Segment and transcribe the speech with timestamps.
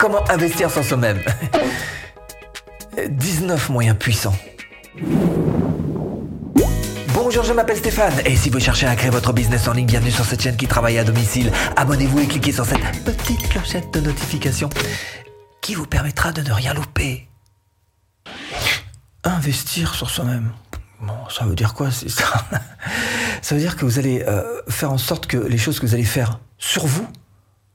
[0.00, 1.20] Comment investir sans soi-même
[3.10, 4.34] 19 moyens puissants.
[7.12, 10.10] Bonjour, je m'appelle Stéphane et si vous cherchez à créer votre business en ligne, bienvenue
[10.10, 11.52] sur cette chaîne qui travaille à domicile.
[11.76, 14.70] Abonnez-vous et cliquez sur cette petite clochette de notification
[15.60, 17.28] qui vous permettra de ne rien louper.
[19.22, 20.50] Investir sur soi-même.
[21.02, 22.46] Bon, ça veut dire quoi c'est ça?
[23.42, 25.92] Ça veut dire que vous allez euh, faire en sorte que les choses que vous
[25.92, 27.06] allez faire sur vous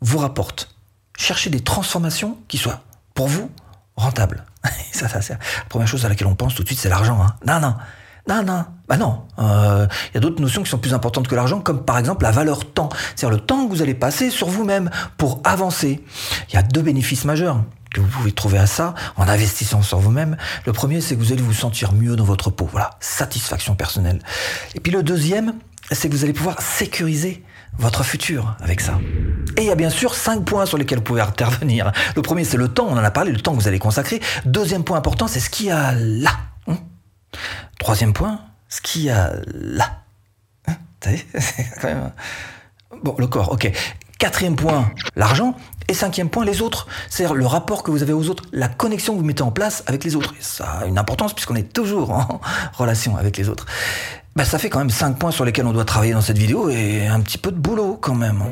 [0.00, 0.73] vous rapportent.
[1.16, 2.82] Cherchez des transformations qui soient
[3.14, 3.50] pour vous
[3.96, 4.44] rentables.
[4.92, 7.20] ça, ça, c'est la première chose à laquelle on pense tout de suite, c'est l'argent.
[7.22, 7.36] Hein.
[7.46, 7.74] Non, non.
[8.26, 9.22] Non, non, bah non.
[9.36, 12.22] Il euh, y a d'autres notions qui sont plus importantes que l'argent, comme par exemple
[12.22, 12.88] la valeur temps.
[13.14, 16.02] C'est-à-dire le temps que vous allez passer sur vous-même pour avancer.
[16.48, 19.98] Il y a deux bénéfices majeurs que vous pouvez trouver à ça en investissant sur
[19.98, 20.38] vous-même.
[20.64, 22.66] Le premier, c'est que vous allez vous sentir mieux dans votre peau.
[22.72, 24.20] Voilà, satisfaction personnelle.
[24.74, 25.54] Et puis le deuxième,
[25.92, 27.44] c'est que vous allez pouvoir sécuriser
[27.78, 28.98] votre futur avec ça.
[29.56, 31.92] Et il y a bien sûr cinq points sur lesquels vous pouvez intervenir.
[32.16, 34.20] Le premier, c'est le temps, on en a parlé, le temps que vous allez consacrer.
[34.44, 36.32] Deuxième point important, c'est ce qu'il y a là.
[36.66, 36.78] Hein
[37.78, 40.02] Troisième point, ce qu'il y a là.
[40.66, 40.76] Hein
[41.80, 42.12] quand même...
[43.02, 43.70] Bon, le corps, ok.
[44.18, 45.56] Quatrième point, l'argent.
[45.88, 46.86] Et cinquième point, les autres.
[47.10, 49.82] C'est-à-dire le rapport que vous avez aux autres, la connexion que vous mettez en place
[49.86, 50.32] avec les autres.
[50.40, 52.40] Ça a une importance puisqu'on est toujours en
[52.72, 53.66] relation avec les autres.
[54.36, 56.68] Ben, ça fait quand même cinq points sur lesquels on doit travailler dans cette vidéo
[56.68, 58.42] et un petit peu de boulot quand même.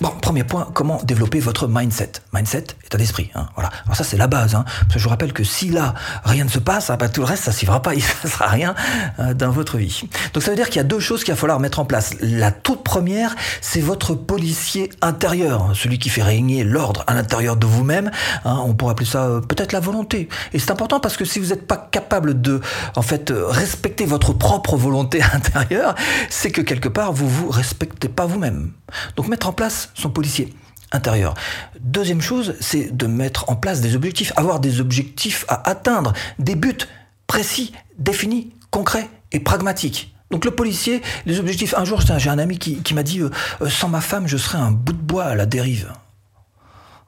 [0.00, 2.12] Bon, premier point, comment développer votre mindset?
[2.32, 3.30] Mindset, état d'esprit.
[3.34, 3.70] Hein, voilà.
[3.84, 4.54] Alors ça, c'est la base.
[4.54, 7.42] Hein, je vous rappelle que si là, rien ne se passe, bah, tout le reste,
[7.42, 7.94] ça ne suivra pas.
[7.98, 8.76] Il ne sera rien
[9.18, 10.08] euh, dans votre vie.
[10.34, 12.14] Donc ça veut dire qu'il y a deux choses qu'il va falloir mettre en place.
[12.20, 15.62] La toute première, c'est votre policier intérieur.
[15.62, 18.12] Hein, celui qui fait régner l'ordre à l'intérieur de vous-même.
[18.44, 20.28] Hein, on pourrait appeler ça euh, peut-être la volonté.
[20.52, 22.60] Et c'est important parce que si vous n'êtes pas capable de,
[22.94, 25.96] en fait, euh, respecter votre propre volonté intérieure,
[26.30, 28.70] c'est que quelque part, vous vous respectez pas vous-même.
[29.16, 30.52] Donc mettre en place son policier
[30.92, 31.34] intérieur.
[31.80, 36.54] Deuxième chose, c'est de mettre en place des objectifs, avoir des objectifs à atteindre, des
[36.54, 36.78] buts
[37.26, 40.14] précis, définis, concrets et pragmatiques.
[40.30, 41.74] Donc le policier, les objectifs.
[41.76, 43.30] Un jour, j'ai un ami qui, m'a dit euh,
[43.62, 45.92] euh, sans ma femme, je serais un bout de bois à la dérive.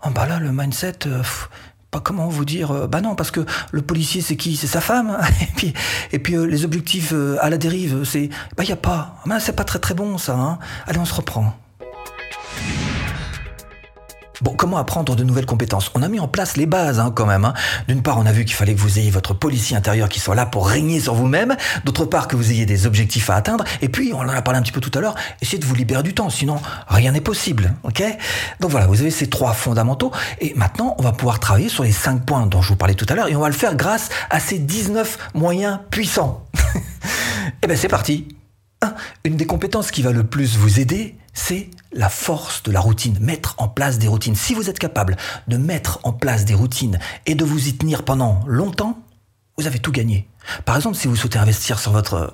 [0.03, 1.23] Ah bah là, le mindset, euh,
[1.91, 2.89] pas comment vous dire.
[2.89, 4.57] bah non, parce que le policier, c'est qui?
[4.57, 5.19] C'est sa femme.
[6.13, 9.17] et puis, les objectifs à la dérive, c'est bah y a pas.
[9.29, 10.35] Ah, c'est pas très très bon ça.
[10.35, 10.59] Hein.
[10.87, 11.55] Allez, on se reprend.
[14.43, 15.91] Bon, comment apprendre de nouvelles compétences?
[15.95, 17.45] On a mis en place les bases hein, quand même.
[17.45, 17.55] Hein.
[17.89, 20.35] D'une part, on a vu qu'il fallait que vous ayez votre policier intérieur qui soit
[20.35, 21.57] là pour régner sur vous-même.
[21.85, 23.65] D'autre part, que vous ayez des objectifs à atteindre.
[23.83, 25.75] Et puis, on en a parlé un petit peu tout à l'heure, essayez de vous
[25.75, 27.75] libérer du temps, sinon rien n'est possible.
[28.61, 30.13] Donc voilà, vous avez ces trois fondamentaux.
[30.41, 33.07] Et maintenant, on va pouvoir travailler sur les cinq points dont je vous parlais tout
[33.09, 33.29] à l'heure.
[33.29, 36.45] Et on va le faire grâce à ces 19 moyens puissants.
[37.63, 38.40] eh bien, c'est parti.
[39.25, 43.19] Une des compétences qui va le plus vous aider, c'est la force de la routine,
[43.21, 44.35] mettre en place des routines.
[44.35, 45.17] Si vous êtes capable
[45.49, 48.99] de mettre en place des routines et de vous y tenir pendant longtemps,
[49.59, 50.27] vous avez tout gagné.
[50.65, 52.33] Par exemple, si vous souhaitez investir sur votre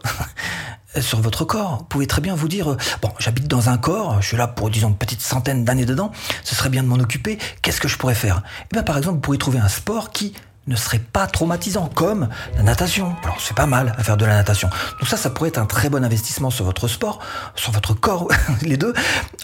[1.00, 4.28] sur votre corps, vous pouvez très bien vous dire bon, j'habite dans un corps, je
[4.28, 6.12] suis là pour disons une petite centaine d'années dedans,
[6.44, 8.42] ce serait bien de m'en occuper, qu'est-ce que je pourrais faire?
[8.62, 10.32] Eh bien par exemple, vous pourriez trouver un sport qui
[10.66, 13.14] ne serait pas traumatisant, comme la natation.
[13.22, 14.68] Alors c'est pas mal à faire de la natation.
[14.98, 17.20] Donc ça, ça pourrait être un très bon investissement sur votre sport,
[17.54, 18.28] sur votre corps,
[18.62, 18.94] les deux,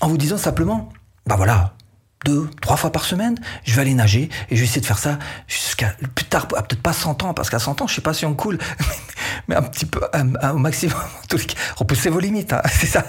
[0.01, 0.89] en vous disant simplement,
[1.27, 1.75] bah voilà,
[2.25, 4.99] deux, trois fois par semaine, je vais aller nager et je vais essayer de faire
[4.99, 5.19] ça
[5.49, 8.27] jusqu'à plus tard, peut-être pas 100 ans, parce qu'à 100 ans, je sais pas si
[8.27, 8.59] on coule,
[9.49, 10.01] mais un petit peu,
[10.53, 10.97] au maximum,
[11.77, 13.05] repoussez vos limites, hein, c'est ça.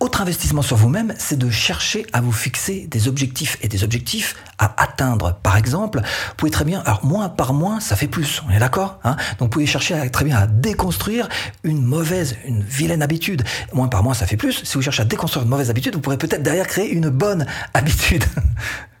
[0.00, 4.36] autre investissement sur vous-même, c'est de chercher à vous fixer des objectifs et des objectifs
[4.58, 5.38] à atteindre.
[5.42, 8.58] Par exemple, vous pouvez très bien, alors moins par moins, ça fait plus, on est
[8.58, 11.28] d'accord hein Donc vous pouvez chercher très bien à déconstruire
[11.62, 13.44] une mauvaise, une vilaine habitude.
[13.72, 14.64] Moins par moins, ça fait plus.
[14.64, 17.46] Si vous cherchez à déconstruire une mauvaise habitude, vous pourrez peut-être derrière créer une bonne
[17.74, 18.24] habitude.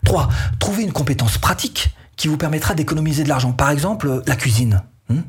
[0.04, 0.28] 3.
[0.58, 3.52] Trouver une compétence pratique qui vous permettra d'économiser de l'argent.
[3.52, 4.82] Par exemple, la cuisine.
[5.08, 5.20] Hmm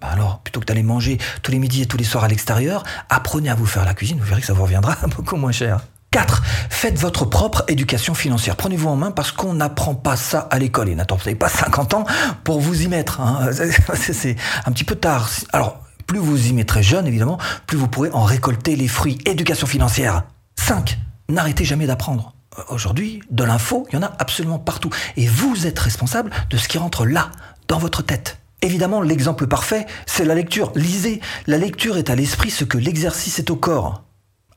[0.00, 2.84] bah alors, plutôt que d'aller manger tous les midis et tous les soirs à l'extérieur,
[3.08, 5.80] apprenez à vous faire la cuisine, vous verrez que ça vous reviendra beaucoup moins cher.
[6.12, 6.42] 4.
[6.70, 8.56] Faites votre propre éducation financière.
[8.56, 10.88] Prenez-vous en main parce qu'on n'apprend pas ça à l'école.
[10.88, 12.04] Et n'attendez pas 50 ans
[12.42, 13.20] pour vous y mettre.
[13.20, 13.50] Hein.
[13.94, 14.34] C'est
[14.66, 15.30] un petit peu tard.
[15.52, 19.18] Alors, plus vous y mettrez jeune, évidemment, plus vous pourrez en récolter les fruits.
[19.24, 20.24] Éducation financière.
[20.56, 20.98] 5.
[21.28, 22.34] N'arrêtez jamais d'apprendre.
[22.68, 24.90] Aujourd'hui, de l'info, il y en a absolument partout.
[25.16, 27.30] Et vous êtes responsable de ce qui rentre là,
[27.68, 28.39] dans votre tête.
[28.62, 30.72] Évidemment, l'exemple parfait, c'est la lecture.
[30.74, 31.20] Lisez.
[31.46, 34.02] La lecture est à l'esprit ce que l'exercice est au corps.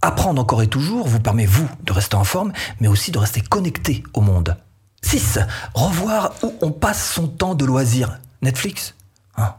[0.01, 2.51] Apprendre encore et toujours vous permet, vous, de rester en forme,
[2.81, 4.57] mais aussi de rester connecté au monde.
[5.01, 5.39] 6.
[5.73, 8.19] Revoir où on passe son temps de loisir.
[8.41, 8.95] Netflix?
[9.37, 9.55] Hein,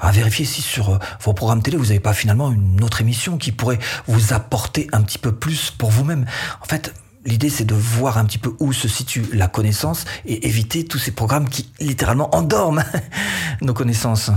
[0.00, 3.36] À vérifier si sur euh, vos programmes télé, vous n'avez pas finalement une autre émission
[3.36, 3.78] qui pourrait
[4.08, 6.26] vous apporter un petit peu plus pour vous-même.
[6.62, 6.94] En fait,
[7.24, 10.98] L'idée, c'est de voir un petit peu où se situe la connaissance et éviter tous
[10.98, 12.84] ces programmes qui littéralement endorment
[13.62, 14.30] nos connaissances.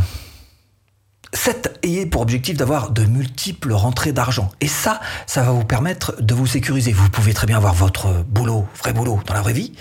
[1.34, 1.80] 7.
[1.84, 4.50] Ayez pour objectif d'avoir de multiples rentrées d'argent.
[4.62, 6.94] Et ça, ça va vous permettre de vous sécuriser.
[6.94, 9.74] Vous pouvez très bien avoir votre boulot, vrai boulot, dans la vraie vie,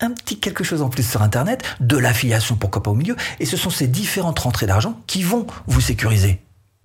[0.00, 3.46] un petit quelque chose en plus sur Internet, de l'affiliation, pourquoi pas au milieu, et
[3.46, 6.40] ce sont ces différentes rentrées d'argent qui vont vous sécuriser.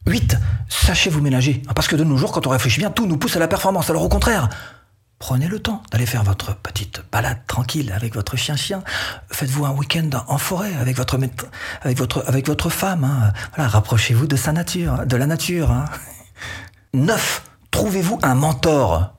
[0.08, 0.38] 8.
[0.68, 1.62] Sachez vous ménager.
[1.76, 3.90] Parce que de nos jours, quand on réfléchit bien, tout nous pousse à la performance.
[3.90, 4.50] Alors au contraire,
[5.20, 8.84] Prenez le temps d'aller faire votre petite balade tranquille avec votre chien-chien.
[9.32, 11.16] Faites-vous un week-end en forêt avec votre,
[11.82, 13.04] avec avec votre femme.
[13.06, 13.32] Hein.
[13.56, 15.72] Rapprochez-vous de sa nature, de la nature.
[15.72, 15.86] Hein.
[16.94, 17.44] 9.
[17.72, 19.14] Trouvez-vous un mentor.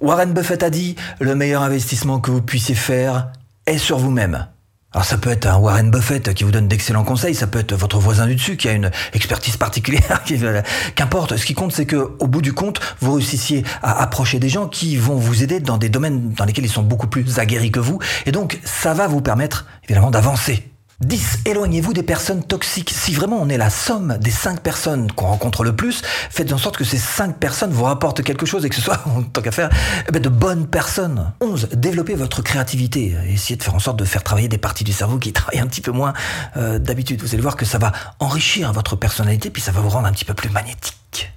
[0.00, 3.30] Warren Buffett a dit, le meilleur investissement que vous puissiez faire
[3.66, 4.48] est sur vous-même.
[4.94, 7.74] Alors ça peut être un Warren Buffett qui vous donne d'excellents conseils, ça peut être
[7.74, 10.22] votre voisin du dessus qui a une expertise particulière,
[10.94, 11.36] qu'importe.
[11.36, 14.68] Ce qui compte, c'est que au bout du compte, vous réussissiez à approcher des gens
[14.68, 17.80] qui vont vous aider dans des domaines dans lesquels ils sont beaucoup plus aguerris que
[17.80, 20.73] vous, et donc ça va vous permettre évidemment d'avancer.
[21.00, 21.40] 10.
[21.46, 22.90] Éloignez-vous des personnes toxiques.
[22.90, 26.58] Si vraiment on est la somme des 5 personnes qu'on rencontre le plus, faites en
[26.58, 29.42] sorte que ces 5 personnes vous rapportent quelque chose et que ce soit, en tant
[29.42, 29.70] qu'à faire,
[30.08, 31.32] eh ben, de bonnes personnes.
[31.40, 31.70] 11.
[31.72, 33.16] Développez votre créativité.
[33.28, 35.66] Essayez de faire en sorte de faire travailler des parties du cerveau qui travaillent un
[35.66, 36.12] petit peu moins
[36.56, 37.20] euh, d'habitude.
[37.22, 40.12] Vous allez voir que ça va enrichir votre personnalité puis ça va vous rendre un
[40.12, 41.32] petit peu plus magnétique.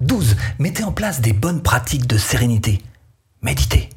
[0.00, 0.36] 12.
[0.58, 2.80] Mettez en place des bonnes pratiques de sérénité.
[3.42, 3.90] Méditez.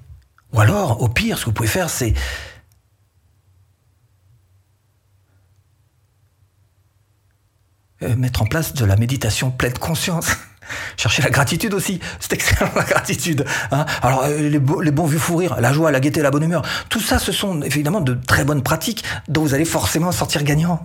[0.54, 2.14] Ou alors, au pire, ce que vous pouvez faire, c'est
[8.04, 10.36] Euh, mettre en place de la méditation pleine conscience.
[10.98, 13.46] Chercher la gratitude aussi, c'est excellent la gratitude.
[13.72, 13.86] Hein.
[14.02, 16.64] Alors euh, les, les, bons vues fou rire, la joie, la gaieté, la bonne humeur,
[16.90, 20.84] tout ça ce sont évidemment de très bonnes pratiques dont vous allez forcément sortir gagnant.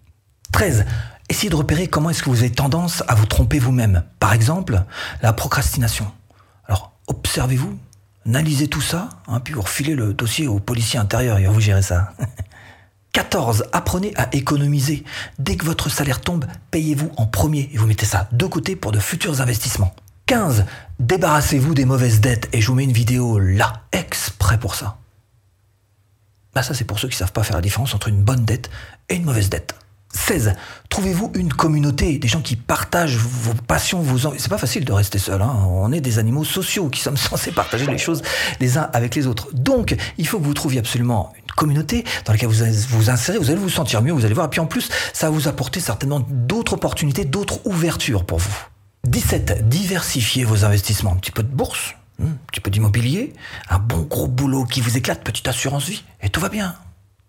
[0.52, 0.84] 13.
[1.30, 4.02] Essayez de repérer comment est-ce que vous avez tendance à vous tromper vous-même.
[4.18, 4.82] Par exemple,
[5.22, 6.10] la procrastination.
[6.66, 7.78] Alors observez-vous,
[8.26, 11.82] analysez tout ça, hein, puis vous refilez le dossier au policier intérieur, il vous gérer
[11.82, 12.12] ça.
[13.12, 13.64] 14.
[13.72, 15.04] Apprenez à économiser.
[15.38, 18.92] Dès que votre salaire tombe, payez-vous en premier et vous mettez ça de côté pour
[18.92, 19.94] de futurs investissements.
[20.26, 20.66] 15.
[21.00, 24.98] Débarrassez-vous des mauvaises dettes et je vous mets une vidéo là, exprès pour ça.
[26.54, 28.70] Bah ça c'est pour ceux qui savent pas faire la différence entre une bonne dette
[29.08, 29.74] et une mauvaise dette.
[30.14, 30.54] 16.
[30.88, 34.40] Trouvez-vous une communauté, des gens qui partagent vos passions, vos envies.
[34.40, 35.42] C'est pas facile de rester seul.
[35.42, 35.54] Hein.
[35.66, 38.22] On est des animaux sociaux qui sommes censés partager les choses
[38.60, 39.48] les uns avec les autres.
[39.52, 43.50] Donc, il faut que vous trouviez absolument communauté dans laquelle vous allez vous insérer, vous
[43.50, 44.46] allez vous sentir mieux, vous allez voir.
[44.46, 48.56] Et puis en plus, ça va vous apporter certainement d'autres opportunités, d'autres ouvertures pour vous.
[49.06, 49.68] 17.
[49.68, 51.12] Diversifiez vos investissements.
[51.12, 53.32] Un petit peu de bourse, hmm, un petit peu d'immobilier,
[53.68, 56.74] un bon gros boulot qui vous éclate, petite assurance vie, et tout va bien.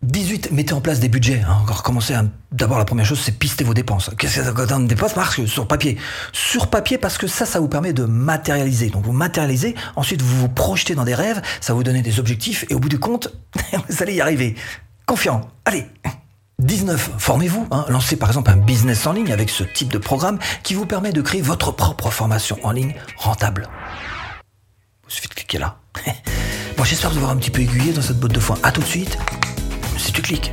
[0.01, 1.41] 18, mettez en place des budgets.
[1.45, 1.57] Hein.
[1.61, 2.15] Encore commencer.
[2.53, 4.09] D'abord, la première chose, c'est pister vos dépenses.
[4.17, 5.97] Qu'est-ce que ça quand on dépense Marche sur papier.
[6.31, 8.89] Sur papier, parce que ça, ça vous permet de matérialiser.
[8.89, 12.65] Donc, vous matérialisez, ensuite, vous vous projetez dans des rêves, ça vous donne des objectifs,
[12.69, 13.27] et au bout du compte,
[13.89, 14.55] vous allez y arriver.
[15.05, 15.49] Confiant.
[15.65, 15.85] Allez
[16.59, 17.11] 19.
[17.17, 17.67] Formez-vous.
[17.71, 17.85] Hein.
[17.89, 21.11] Lancez par exemple un business en ligne avec ce type de programme qui vous permet
[21.11, 23.69] de créer votre propre formation en ligne rentable.
[25.07, 25.77] Il suffit de cliquer là.
[26.77, 28.57] bon, j'espère vous avoir un petit peu aiguillé dans cette botte de foin.
[28.61, 29.17] À tout de suite
[29.99, 30.51] si tu cliques.